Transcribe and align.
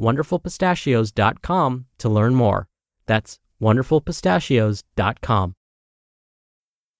wonderfulpistachios.com 0.00 1.86
to 1.98 2.08
learn 2.08 2.34
more. 2.34 2.68
That's 3.06 3.38
wonderfulpistachios.com. 3.60 5.54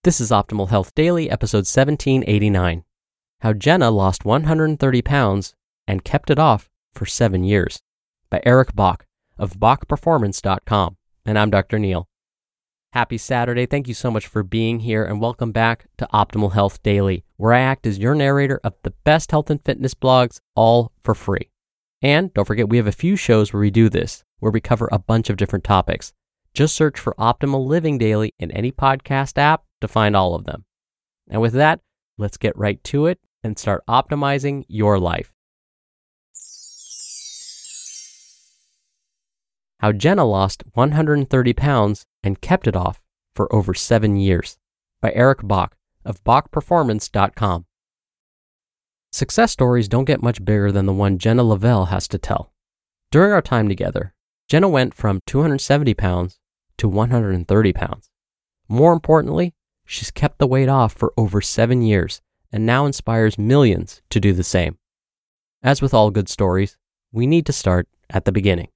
This 0.05 0.21
is 0.21 0.31
Optimal 0.31 0.69
Health 0.69 0.95
Daily, 0.95 1.31
episode 1.31 1.59
1789 1.59 2.85
How 3.41 3.53
Jenna 3.53 3.91
Lost 3.91 4.25
130 4.25 5.03
Pounds 5.03 5.55
and 5.87 6.05
Kept 6.05 6.31
It 6.31 6.39
Off 6.39 6.69
for 6.93 7.07
Seven 7.07 7.45
Years 7.45 7.83
by 8.29 8.43
Eric 8.45 8.75
Bach 8.75 9.07
of 9.39 9.59
BachPerformance.com. 9.59 10.97
And 11.25 11.39
I'm 11.39 11.51
Dr. 11.51 11.79
Neal. 11.79 12.09
Happy 12.93 13.17
Saturday. 13.17 13.65
Thank 13.65 13.89
you 13.89 13.95
so 13.95 14.11
much 14.11 14.27
for 14.27 14.43
being 14.43 14.81
here 14.81 15.05
and 15.05 15.21
welcome 15.21 15.53
back 15.53 15.87
to 15.99 16.09
Optimal 16.13 16.53
Health 16.53 16.83
Daily, 16.83 17.25
where 17.37 17.53
I 17.53 17.61
act 17.61 17.87
as 17.87 17.99
your 17.99 18.15
narrator 18.15 18.61
of 18.65 18.75
the 18.83 18.93
best 19.05 19.31
health 19.31 19.51
and 19.51 19.65
fitness 19.65 19.95
blogs 19.95 20.41
all 20.57 20.91
for 21.03 21.15
free. 21.15 21.52
And 22.03 22.35
don't 22.35 22.45
forget, 22.45 22.69
we 22.69 22.79
have 22.79 22.89
a 22.89 22.93
few 22.93 23.15
shows 23.15 23.53
where 23.53 23.61
we 23.61 23.71
do 23.71 23.89
this, 23.89 24.25
where 24.41 24.51
we 24.51 24.61
cover 24.61 24.89
a 24.91 24.99
bunch 24.99 25.31
of 25.31 25.37
different 25.37 25.65
topics. 25.65 26.13
Just 26.53 26.75
search 26.75 26.99
for 26.99 27.15
Optimal 27.15 27.65
Living 27.65 27.97
Daily 27.97 28.35
in 28.39 28.51
any 28.51 28.73
podcast 28.73 29.39
app 29.39 29.63
to 29.81 29.89
find 29.89 30.17
all 30.17 30.35
of 30.35 30.45
them. 30.45 30.65
And 31.31 31.41
with 31.41 31.53
that, 31.55 31.81
let's 32.19 32.37
get 32.37 32.59
right 32.59 32.83
to 32.85 33.07
it 33.07 33.21
and 33.45 33.59
start 33.59 33.85
optimizing 33.89 34.65
your 34.69 34.99
life. 34.99 35.33
How 39.79 39.93
Jenna 39.93 40.25
lost 40.25 40.63
130 40.75 41.53
pounds 41.55 42.05
and 42.23 42.41
kept 42.41 42.67
it 42.67 42.77
off 42.77 43.01
for 43.35 43.53
over 43.55 43.75
seven 43.75 44.17
years 44.17 44.59
by 45.01 45.13
Eric 45.13 45.41
Bach 45.43 45.75
of 46.05 46.23
BachPerformance.com. 46.25 47.67
Success 49.15 49.53
stories 49.53 49.89
don't 49.89 50.07
get 50.07 50.23
much 50.23 50.43
bigger 50.43 50.73
than 50.73 50.87
the 50.87 50.93
one 50.93 51.19
Jenna 51.19 51.45
Lavelle 51.45 51.87
has 51.87 52.09
to 52.09 52.17
tell. 52.17 52.55
During 53.11 53.31
our 53.31 53.43
time 53.43 53.69
together, 53.69 54.15
Jenna 54.49 54.71
went 54.71 54.95
from 54.95 55.21
270 55.27 55.93
pounds 55.93 56.39
to 56.79 56.89
130 56.89 57.73
pounds. 57.75 58.11
More 58.69 58.95
importantly, 58.95 59.55
she's 59.85 60.11
kept 60.11 60.39
the 60.39 60.47
weight 60.47 60.71
off 60.71 60.95
for 60.95 61.13
over 61.19 61.43
seven 61.43 61.83
years 61.83 62.23
and 62.51 62.65
now 62.65 62.87
inspires 62.87 63.39
millions 63.39 64.01
to 64.09 64.19
do 64.19 64.33
the 64.33 64.43
same. 64.43 64.79
As 65.63 65.83
with 65.83 65.93
all 65.93 66.11
good 66.11 66.31
stories, 66.31 66.79
we 67.13 67.27
need 67.27 67.45
to 67.45 67.53
start 67.53 67.89
at 68.09 68.25
the 68.25 68.33
beginning. 68.33 68.69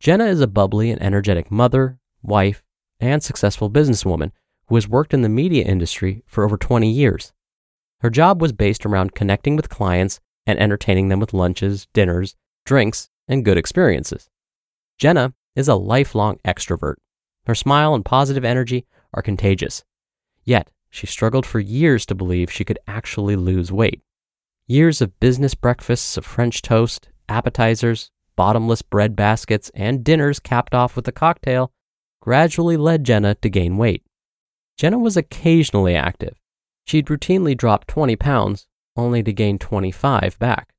Jenna 0.00 0.24
is 0.24 0.40
a 0.40 0.46
bubbly 0.46 0.90
and 0.90 1.00
energetic 1.02 1.50
mother, 1.50 1.98
wife, 2.22 2.62
and 3.00 3.22
successful 3.22 3.68
businesswoman 3.68 4.32
who 4.68 4.76
has 4.76 4.88
worked 4.88 5.12
in 5.12 5.20
the 5.20 5.28
media 5.28 5.62
industry 5.64 6.22
for 6.26 6.42
over 6.42 6.56
20 6.56 6.90
years. 6.90 7.34
Her 8.02 8.10
job 8.10 8.42
was 8.42 8.52
based 8.52 8.84
around 8.84 9.14
connecting 9.14 9.54
with 9.54 9.68
clients 9.68 10.18
and 10.44 10.58
entertaining 10.58 11.08
them 11.08 11.20
with 11.20 11.32
lunches, 11.32 11.86
dinners, 11.94 12.34
drinks, 12.66 13.08
and 13.28 13.44
good 13.44 13.56
experiences. 13.56 14.28
Jenna 14.98 15.34
is 15.54 15.68
a 15.68 15.76
lifelong 15.76 16.40
extrovert. 16.44 16.96
Her 17.46 17.54
smile 17.54 17.94
and 17.94 18.04
positive 18.04 18.44
energy 18.44 18.86
are 19.14 19.22
contagious. 19.22 19.84
Yet, 20.44 20.70
she 20.90 21.06
struggled 21.06 21.46
for 21.46 21.60
years 21.60 22.04
to 22.06 22.16
believe 22.16 22.50
she 22.50 22.64
could 22.64 22.80
actually 22.88 23.36
lose 23.36 23.70
weight. 23.70 24.02
Years 24.66 25.00
of 25.00 25.20
business 25.20 25.54
breakfasts 25.54 26.16
of 26.16 26.26
French 26.26 26.60
toast, 26.60 27.08
appetizers, 27.28 28.10
bottomless 28.34 28.82
bread 28.82 29.14
baskets, 29.14 29.70
and 29.74 30.02
dinners 30.02 30.40
capped 30.40 30.74
off 30.74 30.96
with 30.96 31.06
a 31.06 31.12
cocktail 31.12 31.70
gradually 32.20 32.76
led 32.76 33.04
Jenna 33.04 33.36
to 33.36 33.48
gain 33.48 33.76
weight. 33.76 34.02
Jenna 34.76 34.98
was 34.98 35.16
occasionally 35.16 35.94
active. 35.94 36.41
She'd 36.84 37.06
routinely 37.06 37.56
drop 37.56 37.86
20 37.86 38.16
pounds, 38.16 38.66
only 38.96 39.22
to 39.22 39.32
gain 39.32 39.58
25 39.58 40.38
back. 40.38 40.74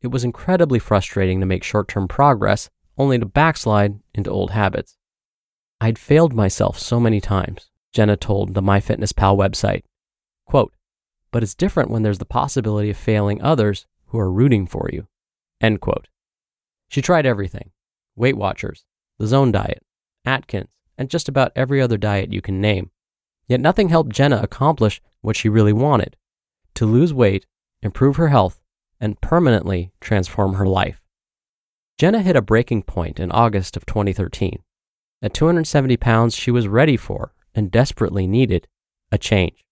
It 0.00 0.08
was 0.08 0.24
incredibly 0.24 0.78
frustrating 0.78 1.40
to 1.40 1.46
make 1.46 1.62
short 1.62 1.88
term 1.88 2.08
progress, 2.08 2.70
only 2.96 3.18
to 3.18 3.26
backslide 3.26 4.00
into 4.14 4.30
old 4.30 4.52
habits. 4.52 4.96
I'd 5.80 5.98
failed 5.98 6.34
myself 6.34 6.78
so 6.78 7.00
many 7.00 7.20
times, 7.20 7.70
Jenna 7.92 8.16
told 8.16 8.54
the 8.54 8.62
MyFitnessPal 8.62 9.36
website. 9.36 9.82
Quote, 10.46 10.72
but 11.30 11.42
it's 11.42 11.54
different 11.54 11.90
when 11.90 12.02
there's 12.02 12.18
the 12.18 12.24
possibility 12.24 12.90
of 12.90 12.96
failing 12.96 13.40
others 13.40 13.86
who 14.06 14.18
are 14.18 14.30
rooting 14.30 14.66
for 14.66 14.90
you. 14.92 15.06
End 15.60 15.80
quote. 15.80 16.08
She 16.88 17.02
tried 17.02 17.26
everything 17.26 17.70
Weight 18.16 18.36
Watchers, 18.36 18.84
the 19.18 19.26
Zone 19.26 19.52
Diet, 19.52 19.82
Atkins, 20.24 20.68
and 20.98 21.08
just 21.08 21.28
about 21.28 21.52
every 21.54 21.80
other 21.80 21.96
diet 21.96 22.32
you 22.32 22.42
can 22.42 22.60
name. 22.60 22.90
Yet 23.50 23.60
nothing 23.60 23.88
helped 23.88 24.12
Jenna 24.12 24.40
accomplish 24.40 25.02
what 25.22 25.34
she 25.34 25.48
really 25.48 25.72
wanted 25.72 26.16
to 26.74 26.86
lose 26.86 27.12
weight, 27.12 27.46
improve 27.82 28.14
her 28.14 28.28
health, 28.28 28.60
and 29.00 29.20
permanently 29.20 29.90
transform 30.00 30.54
her 30.54 30.66
life. 30.66 31.02
Jenna 31.98 32.22
hit 32.22 32.36
a 32.36 32.42
breaking 32.42 32.84
point 32.84 33.18
in 33.18 33.32
August 33.32 33.76
of 33.76 33.84
2013. 33.86 34.62
At 35.20 35.34
270 35.34 35.96
pounds, 35.96 36.36
she 36.36 36.52
was 36.52 36.68
ready 36.68 36.96
for 36.96 37.34
and 37.52 37.72
desperately 37.72 38.28
needed 38.28 38.68
a 39.10 39.18
change. 39.18 39.64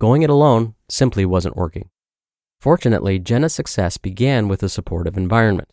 Going 0.00 0.22
it 0.22 0.28
alone 0.28 0.74
simply 0.88 1.24
wasn't 1.24 1.56
working. 1.56 1.90
Fortunately, 2.60 3.20
Jenna's 3.20 3.54
success 3.54 3.96
began 3.96 4.48
with 4.48 4.60
a 4.64 4.68
supportive 4.68 5.16
environment. 5.16 5.68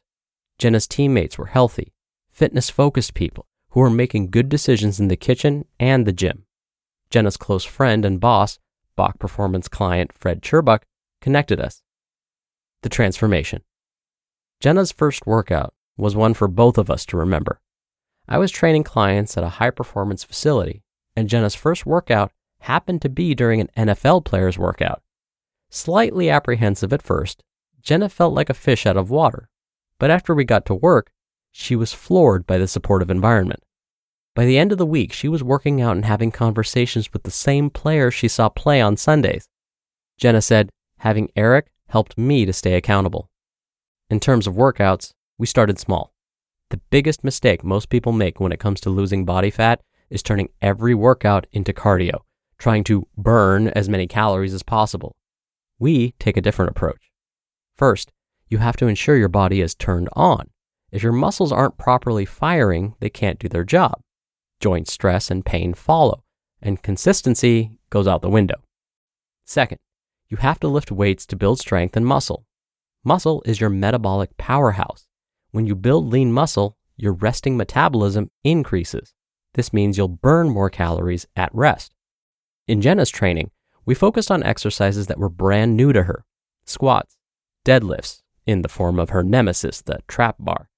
Jenna's 0.59 0.87
teammates 0.87 1.39
were 1.39 1.47
healthy, 1.47 1.91
fitness 2.29 2.69
focused 2.69 3.15
people 3.15 3.47
who 3.71 3.79
were 3.79 3.89
making 3.89 4.29
good 4.29 4.47
decisions 4.47 4.99
in 4.99 5.07
the 5.07 5.15
kitchen 5.15 5.65
and 5.79 6.05
the 6.05 6.13
gym. 6.13 6.45
Jenna's 7.11 7.37
close 7.37 7.65
friend 7.65 8.05
and 8.05 8.19
boss, 8.19 8.57
Bach 8.95 9.19
Performance 9.19 9.67
client 9.67 10.13
Fred 10.13 10.41
Cherbuck, 10.41 10.83
connected 11.19 11.59
us. 11.59 11.83
The 12.81 12.89
transformation. 12.89 13.61
Jenna's 14.59 14.91
first 14.91 15.27
workout 15.27 15.73
was 15.97 16.15
one 16.15 16.33
for 16.33 16.47
both 16.47 16.77
of 16.77 16.89
us 16.89 17.05
to 17.07 17.17
remember. 17.17 17.59
I 18.27 18.37
was 18.37 18.49
training 18.49 18.83
clients 18.83 19.37
at 19.37 19.43
a 19.43 19.49
high 19.59 19.71
performance 19.71 20.23
facility, 20.23 20.83
and 21.15 21.27
Jenna's 21.27 21.55
first 21.55 21.85
workout 21.85 22.31
happened 22.61 23.01
to 23.01 23.09
be 23.09 23.35
during 23.35 23.59
an 23.59 23.69
NFL 23.77 24.23
player's 24.23 24.57
workout. 24.57 25.01
Slightly 25.69 26.29
apprehensive 26.29 26.93
at 26.93 27.01
first, 27.01 27.43
Jenna 27.81 28.07
felt 28.07 28.33
like 28.33 28.49
a 28.49 28.53
fish 28.53 28.85
out 28.85 28.97
of 28.97 29.09
water, 29.09 29.49
but 29.99 30.11
after 30.11 30.33
we 30.33 30.43
got 30.43 30.65
to 30.67 30.75
work, 30.75 31.11
she 31.51 31.75
was 31.75 31.93
floored 31.93 32.47
by 32.47 32.57
the 32.57 32.67
supportive 32.67 33.09
environment. 33.09 33.63
By 34.33 34.45
the 34.45 34.57
end 34.57 34.71
of 34.71 34.77
the 34.77 34.85
week, 34.85 35.11
she 35.11 35.27
was 35.27 35.43
working 35.43 35.81
out 35.81 35.97
and 35.97 36.05
having 36.05 36.31
conversations 36.31 37.11
with 37.11 37.23
the 37.23 37.31
same 37.31 37.69
players 37.69 38.13
she 38.13 38.29
saw 38.29 38.47
play 38.47 38.79
on 38.79 38.95
Sundays. 38.95 39.49
Jenna 40.17 40.41
said, 40.41 40.69
having 40.99 41.29
Eric 41.35 41.67
helped 41.87 42.17
me 42.17 42.45
to 42.45 42.53
stay 42.53 42.75
accountable. 42.75 43.29
In 44.09 44.21
terms 44.21 44.47
of 44.47 44.55
workouts, 44.55 45.11
we 45.37 45.47
started 45.47 45.79
small. 45.79 46.13
The 46.69 46.79
biggest 46.89 47.25
mistake 47.25 47.63
most 47.65 47.89
people 47.89 48.13
make 48.13 48.39
when 48.39 48.53
it 48.53 48.59
comes 48.59 48.79
to 48.81 48.89
losing 48.89 49.25
body 49.25 49.49
fat 49.49 49.81
is 50.09 50.23
turning 50.23 50.49
every 50.61 50.95
workout 50.95 51.45
into 51.51 51.73
cardio, 51.73 52.19
trying 52.57 52.85
to 52.85 53.07
burn 53.17 53.67
as 53.69 53.89
many 53.89 54.07
calories 54.07 54.53
as 54.53 54.63
possible. 54.63 55.17
We 55.77 56.11
take 56.19 56.37
a 56.37 56.41
different 56.41 56.71
approach. 56.71 57.11
First, 57.75 58.13
you 58.47 58.59
have 58.59 58.77
to 58.77 58.87
ensure 58.87 59.17
your 59.17 59.27
body 59.27 59.59
is 59.59 59.75
turned 59.75 60.07
on. 60.13 60.49
If 60.91 61.03
your 61.03 61.11
muscles 61.11 61.51
aren't 61.51 61.77
properly 61.77 62.23
firing, 62.23 62.95
they 63.01 63.09
can't 63.09 63.39
do 63.39 63.49
their 63.49 63.65
job. 63.65 64.01
Joint 64.61 64.87
stress 64.87 65.31
and 65.31 65.43
pain 65.43 65.73
follow, 65.73 66.23
and 66.61 66.83
consistency 66.83 67.79
goes 67.89 68.07
out 68.07 68.21
the 68.21 68.29
window. 68.29 68.61
Second, 69.43 69.79
you 70.29 70.37
have 70.37 70.59
to 70.59 70.67
lift 70.67 70.91
weights 70.91 71.25
to 71.25 71.35
build 71.35 71.59
strength 71.59 71.97
and 71.97 72.05
muscle. 72.05 72.45
Muscle 73.03 73.41
is 73.43 73.59
your 73.59 73.71
metabolic 73.71 74.37
powerhouse. 74.37 75.07
When 75.49 75.65
you 75.65 75.73
build 75.75 76.11
lean 76.11 76.31
muscle, 76.31 76.77
your 76.95 77.13
resting 77.13 77.57
metabolism 77.57 78.29
increases. 78.43 79.15
This 79.55 79.73
means 79.73 79.97
you'll 79.97 80.07
burn 80.07 80.49
more 80.49 80.69
calories 80.69 81.25
at 81.35 81.53
rest. 81.55 81.95
In 82.67 82.81
Jenna's 82.81 83.09
training, 83.09 83.49
we 83.83 83.95
focused 83.95 84.29
on 84.29 84.43
exercises 84.43 85.07
that 85.07 85.17
were 85.17 85.27
brand 85.27 85.75
new 85.75 85.91
to 85.91 86.03
her 86.03 86.23
squats, 86.65 87.17
deadlifts, 87.65 88.21
in 88.45 88.61
the 88.61 88.69
form 88.69 88.99
of 88.99 89.09
her 89.09 89.23
nemesis, 89.23 89.81
the 89.81 89.99
trap 90.07 90.35
bar, 90.37 90.69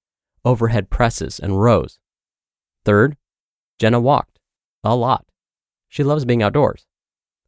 overhead 0.42 0.88
presses, 0.88 1.38
and 1.38 1.60
rows. 1.62 1.98
Third, 2.86 3.18
Jenna 3.78 4.00
walked 4.00 4.38
a 4.82 4.94
lot. 4.94 5.26
She 5.88 6.04
loves 6.04 6.24
being 6.24 6.42
outdoors. 6.42 6.86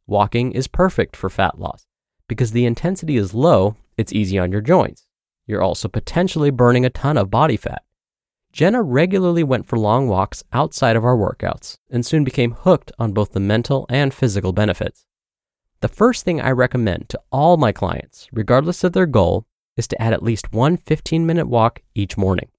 Walking 0.05 0.51
is 0.51 0.67
perfect 0.67 1.15
for 1.15 1.29
fat 1.29 1.59
loss 1.59 1.85
because 2.27 2.51
the 2.51 2.65
intensity 2.65 3.17
is 3.17 3.33
low, 3.33 3.75
it's 3.97 4.13
easy 4.13 4.37
on 4.37 4.51
your 4.51 4.61
joints. 4.61 5.07
You're 5.45 5.61
also 5.61 5.87
potentially 5.87 6.49
burning 6.49 6.85
a 6.85 6.89
ton 6.89 7.17
of 7.17 7.31
body 7.31 7.57
fat. 7.57 7.83
Jenna 8.51 8.81
regularly 8.81 9.43
went 9.43 9.67
for 9.67 9.77
long 9.77 10.07
walks 10.07 10.43
outside 10.51 10.95
of 10.95 11.05
our 11.05 11.15
workouts 11.15 11.77
and 11.89 12.05
soon 12.05 12.23
became 12.23 12.51
hooked 12.51 12.91
on 12.97 13.13
both 13.13 13.33
the 13.33 13.39
mental 13.39 13.85
and 13.89 14.13
physical 14.13 14.51
benefits. 14.51 15.05
The 15.79 15.87
first 15.87 16.25
thing 16.25 16.41
I 16.41 16.51
recommend 16.51 17.07
to 17.09 17.21
all 17.31 17.55
my 17.57 17.71
clients, 17.71 18.27
regardless 18.31 18.83
of 18.83 18.93
their 18.93 19.05
goal, 19.05 19.45
is 19.75 19.87
to 19.89 20.01
add 20.01 20.11
at 20.11 20.23
least 20.23 20.51
one 20.51 20.75
15 20.75 21.25
minute 21.25 21.47
walk 21.47 21.81
each 21.93 22.17
morning. 22.17 22.49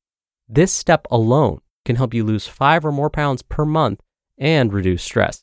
This 0.48 0.72
step 0.72 1.06
alone 1.10 1.60
can 1.88 1.96
help 1.96 2.12
you 2.12 2.22
lose 2.22 2.46
five 2.46 2.84
or 2.84 2.92
more 2.92 3.08
pounds 3.08 3.40
per 3.40 3.64
month 3.64 4.02
and 4.36 4.74
reduce 4.74 5.02
stress. 5.02 5.42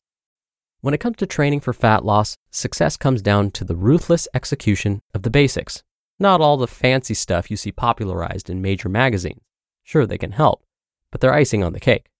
When 0.79 0.93
it 0.93 0.99
comes 0.99 1.17
to 1.17 1.25
training 1.25 1.61
for 1.61 1.73
fat 1.73 2.05
loss, 2.05 2.37
success 2.51 2.97
comes 2.97 3.23
down 3.23 3.49
to 3.51 3.63
the 3.63 3.75
ruthless 3.75 4.27
execution 4.31 5.01
of 5.15 5.23
the 5.23 5.31
basics, 5.31 5.81
not 6.19 6.41
all 6.41 6.57
the 6.57 6.67
fancy 6.67 7.15
stuff 7.15 7.49
you 7.49 7.57
see 7.57 7.71
popularized 7.71 8.47
in 8.47 8.61
major 8.61 8.87
magazines. 8.87 9.41
Sure, 9.81 10.05
they 10.05 10.19
can 10.19 10.33
help, 10.33 10.63
but 11.11 11.19
they're 11.19 11.33
icing 11.33 11.63
on 11.63 11.73
the 11.73 11.79
cake. 11.79 12.11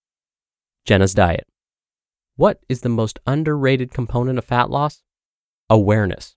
Jenna's 0.86 1.14
diet. 1.14 1.46
What 2.36 2.62
is 2.68 2.82
the 2.82 2.90
most 2.90 3.20
underrated 3.28 3.94
component 3.94 4.40
of 4.40 4.46
fat 4.46 4.72
loss? 4.72 5.04
Awareness. 5.70 6.36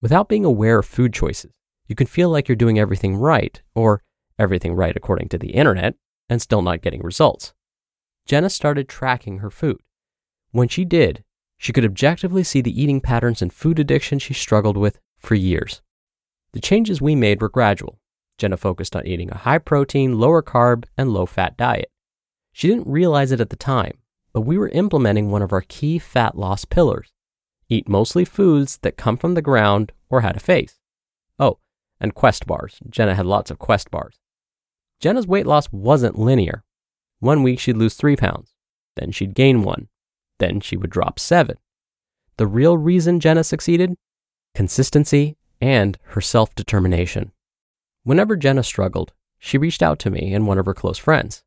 Without 0.00 0.30
being 0.30 0.46
aware 0.46 0.78
of 0.78 0.86
food 0.86 1.12
choices, 1.12 1.52
you 1.88 1.94
can 1.94 2.06
feel 2.06 2.30
like 2.30 2.48
you're 2.48 2.56
doing 2.56 2.78
everything 2.78 3.16
right, 3.16 3.60
or 3.74 4.02
everything 4.38 4.72
right 4.72 4.96
according 4.96 5.28
to 5.28 5.38
the 5.38 5.50
internet, 5.50 5.94
and 6.28 6.40
still 6.42 6.62
not 6.62 6.82
getting 6.82 7.02
results. 7.02 7.52
Jenna 8.26 8.50
started 8.50 8.88
tracking 8.88 9.38
her 9.38 9.50
food. 9.50 9.80
When 10.50 10.68
she 10.68 10.84
did, 10.84 11.24
she 11.56 11.72
could 11.72 11.84
objectively 11.84 12.44
see 12.44 12.60
the 12.60 12.80
eating 12.80 13.00
patterns 13.00 13.42
and 13.42 13.52
food 13.52 13.78
addiction 13.78 14.18
she 14.18 14.34
struggled 14.34 14.76
with 14.76 14.98
for 15.18 15.34
years. 15.34 15.82
The 16.52 16.60
changes 16.60 17.00
we 17.00 17.14
made 17.14 17.40
were 17.40 17.48
gradual. 17.48 17.98
Jenna 18.38 18.56
focused 18.56 18.94
on 18.94 19.06
eating 19.06 19.30
a 19.30 19.38
high 19.38 19.58
protein, 19.58 20.18
lower 20.18 20.42
carb, 20.42 20.84
and 20.96 21.12
low 21.12 21.26
fat 21.26 21.56
diet. 21.56 21.90
She 22.52 22.68
didn't 22.68 22.86
realize 22.86 23.32
it 23.32 23.40
at 23.40 23.50
the 23.50 23.56
time, 23.56 23.98
but 24.32 24.42
we 24.42 24.56
were 24.56 24.68
implementing 24.68 25.30
one 25.30 25.42
of 25.42 25.52
our 25.52 25.62
key 25.62 25.98
fat 25.98 26.36
loss 26.36 26.64
pillars 26.64 27.12
eat 27.68 27.88
mostly 27.88 28.24
foods 28.24 28.78
that 28.78 28.96
come 28.96 29.16
from 29.16 29.34
the 29.34 29.42
ground 29.42 29.92
or 30.08 30.22
had 30.22 30.36
a 30.36 30.40
face. 30.40 30.78
Oh, 31.38 31.58
and 32.00 32.14
Quest 32.14 32.46
bars. 32.46 32.80
Jenna 32.88 33.14
had 33.14 33.26
lots 33.26 33.50
of 33.50 33.58
Quest 33.58 33.90
bars. 33.90 34.18
Jenna's 35.00 35.26
weight 35.26 35.46
loss 35.46 35.70
wasn't 35.70 36.18
linear. 36.18 36.64
One 37.20 37.42
week 37.42 37.58
she'd 37.58 37.76
lose 37.76 37.94
three 37.94 38.16
pounds, 38.16 38.54
then 38.96 39.12
she'd 39.12 39.34
gain 39.34 39.62
one, 39.62 39.88
then 40.38 40.60
she 40.60 40.76
would 40.76 40.90
drop 40.90 41.18
seven. 41.18 41.56
The 42.36 42.46
real 42.46 42.76
reason 42.76 43.20
Jenna 43.20 43.44
succeeded? 43.44 43.96
Consistency 44.54 45.36
and 45.60 45.98
her 46.02 46.20
self 46.20 46.54
determination. 46.54 47.32
Whenever 48.04 48.36
Jenna 48.36 48.62
struggled, 48.62 49.12
she 49.38 49.58
reached 49.58 49.82
out 49.82 49.98
to 50.00 50.10
me 50.10 50.32
and 50.32 50.46
one 50.46 50.58
of 50.58 50.66
her 50.66 50.74
close 50.74 50.98
friends. 50.98 51.44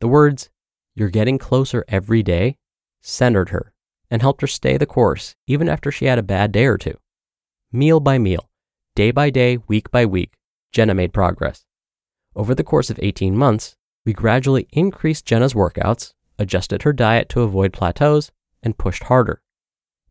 The 0.00 0.08
words, 0.08 0.50
You're 0.94 1.10
getting 1.10 1.38
closer 1.38 1.84
every 1.88 2.22
day, 2.22 2.58
centered 3.00 3.50
her 3.50 3.72
and 4.10 4.20
helped 4.20 4.42
her 4.42 4.46
stay 4.46 4.76
the 4.76 4.86
course 4.86 5.36
even 5.46 5.68
after 5.68 5.90
she 5.90 6.04
had 6.04 6.18
a 6.18 6.22
bad 6.22 6.52
day 6.52 6.66
or 6.66 6.76
two. 6.76 6.98
Meal 7.72 8.00
by 8.00 8.18
meal, 8.18 8.50
day 8.94 9.10
by 9.10 9.30
day, 9.30 9.58
week 9.68 9.90
by 9.90 10.04
week, 10.04 10.34
Jenna 10.72 10.94
made 10.94 11.12
progress. 11.14 11.64
Over 12.34 12.54
the 12.54 12.64
course 12.64 12.88
of 12.88 12.98
18 13.02 13.36
months, 13.36 13.76
we 14.04 14.12
gradually 14.12 14.66
increased 14.72 15.26
Jenna's 15.26 15.54
workouts, 15.54 16.14
adjusted 16.38 16.82
her 16.82 16.92
diet 16.92 17.28
to 17.30 17.42
avoid 17.42 17.72
plateaus, 17.72 18.32
and 18.62 18.78
pushed 18.78 19.04
harder. 19.04 19.42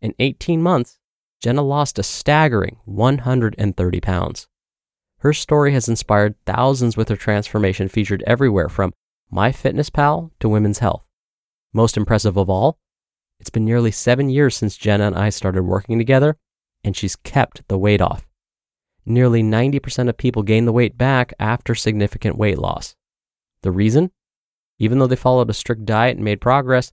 In 0.01 0.13
18 0.19 0.61
months, 0.61 0.99
Jenna 1.41 1.63
lost 1.63 1.97
a 1.97 2.03
staggering 2.03 2.77
130 2.85 4.01
pounds. 4.01 4.47
Her 5.19 5.33
story 5.33 5.73
has 5.73 5.89
inspired 5.89 6.35
thousands 6.45 6.95
with 6.95 7.09
her 7.09 7.15
transformation 7.15 7.87
featured 7.87 8.23
everywhere 8.27 8.69
from 8.69 8.93
MyFitnessPal 9.33 10.31
to 10.39 10.49
Women's 10.49 10.79
Health. 10.79 11.03
Most 11.73 11.97
impressive 11.97 12.37
of 12.37 12.49
all, 12.49 12.77
it's 13.39 13.49
been 13.49 13.65
nearly 13.65 13.91
seven 13.91 14.29
years 14.29 14.55
since 14.55 14.77
Jenna 14.77 15.07
and 15.07 15.15
I 15.15 15.29
started 15.29 15.63
working 15.63 15.97
together, 15.97 16.37
and 16.83 16.95
she's 16.95 17.15
kept 17.15 17.67
the 17.67 17.77
weight 17.77 18.01
off. 18.01 18.27
Nearly 19.05 19.41
90% 19.41 20.09
of 20.09 20.17
people 20.17 20.43
gain 20.43 20.65
the 20.65 20.71
weight 20.71 20.97
back 20.97 21.33
after 21.39 21.73
significant 21.73 22.37
weight 22.37 22.57
loss. 22.57 22.95
The 23.63 23.71
reason? 23.71 24.11
Even 24.79 24.99
though 24.99 25.07
they 25.07 25.15
followed 25.15 25.49
a 25.49 25.53
strict 25.53 25.85
diet 25.85 26.17
and 26.17 26.25
made 26.25 26.41
progress, 26.41 26.91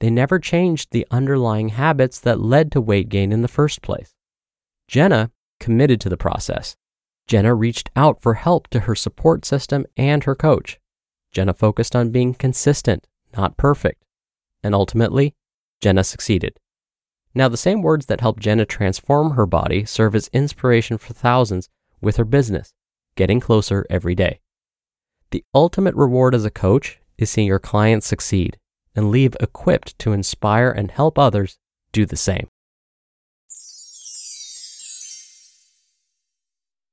they 0.00 0.10
never 0.10 0.38
changed 0.38 0.90
the 0.90 1.06
underlying 1.10 1.70
habits 1.70 2.20
that 2.20 2.40
led 2.40 2.70
to 2.72 2.80
weight 2.80 3.08
gain 3.08 3.32
in 3.32 3.42
the 3.42 3.48
first 3.48 3.82
place. 3.82 4.14
Jenna 4.88 5.30
committed 5.58 6.00
to 6.02 6.08
the 6.08 6.16
process. 6.16 6.76
Jenna 7.26 7.54
reached 7.54 7.90
out 7.96 8.20
for 8.20 8.34
help 8.34 8.68
to 8.68 8.80
her 8.80 8.94
support 8.94 9.44
system 9.44 9.86
and 9.96 10.24
her 10.24 10.34
coach. 10.34 10.78
Jenna 11.32 11.54
focused 11.54 11.96
on 11.96 12.10
being 12.10 12.34
consistent, 12.34 13.06
not 13.36 13.56
perfect. 13.56 14.04
And 14.62 14.74
ultimately, 14.74 15.34
Jenna 15.80 16.04
succeeded. 16.04 16.58
Now, 17.36 17.48
the 17.48 17.58
same 17.58 17.82
words 17.82 18.06
that 18.06 18.22
helped 18.22 18.40
Jenna 18.40 18.64
transform 18.64 19.32
her 19.32 19.44
body 19.44 19.84
serve 19.84 20.14
as 20.14 20.28
inspiration 20.28 20.96
for 20.96 21.12
thousands 21.12 21.68
with 22.00 22.16
her 22.16 22.24
business, 22.24 22.72
getting 23.14 23.40
closer 23.40 23.84
every 23.90 24.14
day. 24.14 24.40
The 25.32 25.44
ultimate 25.54 25.94
reward 25.94 26.34
as 26.34 26.46
a 26.46 26.50
coach 26.50 26.98
is 27.18 27.28
seeing 27.28 27.46
your 27.46 27.58
clients 27.58 28.06
succeed 28.06 28.56
and 28.94 29.10
leave 29.10 29.36
equipped 29.38 29.98
to 29.98 30.14
inspire 30.14 30.70
and 30.70 30.90
help 30.90 31.18
others 31.18 31.58
do 31.92 32.06
the 32.06 32.16
same. 32.16 32.48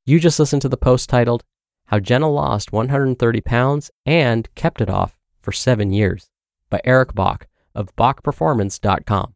You 0.06 0.19
just 0.19 0.39
listened 0.39 0.62
to 0.63 0.69
the 0.69 0.75
post 0.75 1.07
titled, 1.07 1.46
How 1.86 2.00
Jenna 2.00 2.30
Lost 2.30 2.74
130 2.74 3.39
Pounds 3.39 3.92
and 4.06 4.54
Kept 4.56 4.81
It 4.81 4.89
Off 4.89 5.18
for 5.39 5.54
Seven 5.54 5.94
Years 5.94 6.30
by 6.69 6.81
Eric 6.84 7.16
Bach 7.16 7.48
of 7.74 7.96
BachPerformance.com. 7.96 9.36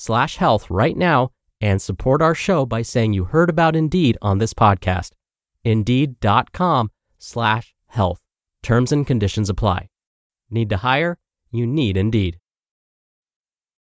slash 0.00 0.38
health 0.38 0.70
right 0.70 0.96
now 0.96 1.30
and 1.60 1.82
support 1.82 2.22
our 2.22 2.34
show 2.34 2.64
by 2.64 2.80
saying 2.80 3.12
you 3.12 3.24
heard 3.24 3.50
about 3.50 3.76
Indeed 3.76 4.16
on 4.22 4.38
this 4.38 4.54
podcast. 4.54 5.10
Indeed.com 5.62 6.90
slash 7.18 7.74
health. 7.86 8.22
Terms 8.62 8.92
and 8.92 9.06
conditions 9.06 9.50
apply. 9.50 9.90
Need 10.48 10.70
to 10.70 10.78
hire? 10.78 11.18
You 11.50 11.66
need 11.66 11.98
Indeed. 11.98 12.38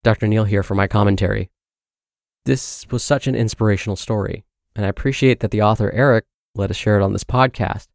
Dr. 0.02 0.26
Neal 0.26 0.44
here 0.44 0.62
for 0.62 0.74
my 0.74 0.86
commentary. 0.86 1.50
This 2.46 2.86
was 2.90 3.02
such 3.02 3.26
an 3.26 3.34
inspirational 3.34 3.96
story, 3.96 4.46
and 4.74 4.86
I 4.86 4.88
appreciate 4.88 5.40
that 5.40 5.50
the 5.50 5.62
author 5.62 5.90
Eric 5.92 6.24
let 6.54 6.70
us 6.70 6.76
share 6.76 6.98
it 6.98 7.04
on 7.04 7.12
this 7.12 7.24
podcast. 7.24 7.88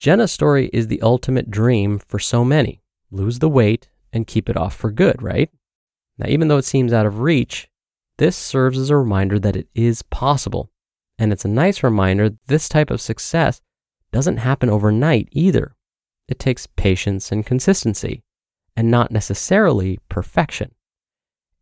Jenna's 0.00 0.32
story 0.32 0.68
is 0.72 0.88
the 0.88 1.00
ultimate 1.00 1.48
dream 1.48 2.00
for 2.00 2.18
so 2.18 2.44
many 2.44 2.82
lose 3.12 3.38
the 3.38 3.48
weight 3.48 3.88
and 4.12 4.26
keep 4.26 4.48
it 4.48 4.56
off 4.56 4.74
for 4.74 4.90
good, 4.90 5.22
right? 5.22 5.48
Now, 6.18 6.28
even 6.28 6.48
though 6.48 6.58
it 6.58 6.64
seems 6.64 6.92
out 6.92 7.06
of 7.06 7.20
reach, 7.20 7.68
this 8.18 8.36
serves 8.36 8.78
as 8.78 8.90
a 8.90 8.96
reminder 8.96 9.38
that 9.38 9.56
it 9.56 9.68
is 9.74 10.02
possible. 10.02 10.70
And 11.18 11.32
it's 11.32 11.44
a 11.44 11.48
nice 11.48 11.82
reminder 11.82 12.30
this 12.46 12.68
type 12.68 12.90
of 12.90 13.00
success 13.00 13.60
doesn't 14.12 14.38
happen 14.38 14.70
overnight 14.70 15.28
either. 15.32 15.74
It 16.28 16.38
takes 16.38 16.66
patience 16.66 17.30
and 17.30 17.46
consistency, 17.46 18.22
and 18.76 18.90
not 18.90 19.10
necessarily 19.10 19.98
perfection. 20.08 20.74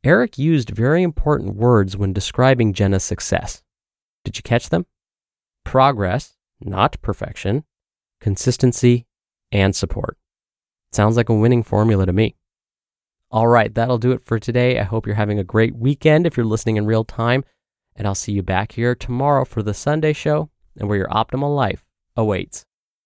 Eric 0.03 0.39
used 0.39 0.71
very 0.71 1.03
important 1.03 1.57
words 1.57 1.97
when 1.97 2.13
describing 2.13 2.73
Jenna's 2.73 3.05
success. 3.05 3.63
Did 4.25 4.37
you 4.37 4.43
catch 4.43 4.69
them? 4.69 4.87
Progress, 5.65 6.37
not 6.61 7.01
perfection, 7.03 7.65
consistency, 8.21 9.07
and 9.51 9.75
support. 9.75 10.17
Sounds 10.93 11.17
like 11.17 11.29
a 11.29 11.35
winning 11.35 11.63
formula 11.63 12.07
to 12.07 12.13
me. 12.13 12.37
All 13.35 13.49
right, 13.49 13.75
that'll 13.75 13.99
do 13.99 14.13
it 14.13 14.25
for 14.25 14.39
today. 14.39 14.79
I 14.79 14.85
hope 14.85 15.07
you're 15.07 15.17
having 15.17 15.41
a 15.41 15.45
great 15.45 15.75
weekend 15.75 16.25
if 16.25 16.37
you're 16.37 16.47
listening 16.47 16.77
in 16.77 16.87
real 16.87 17.03
time. 17.03 17.43
And 17.97 18.07
I'll 18.07 18.15
see 18.15 18.31
you 18.31 18.45
back 18.45 18.71
here 18.71 18.95
tomorrow 18.95 19.45
for 19.45 19.61
the 19.61 19.75
Sunday 19.75 20.13
show 20.13 20.51
and 20.77 20.89
where 20.89 20.99
your 20.99 21.09
optimal 21.09 21.53
life 21.53 21.85
awaits. 22.17 22.65